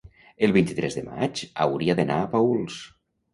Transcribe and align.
el 0.45 0.53
vint-i-tres 0.55 0.97
de 0.99 1.03
maig 1.09 1.43
hauria 1.67 1.97
d'anar 2.01 2.19
a 2.23 2.31
Paüls. 2.33 2.81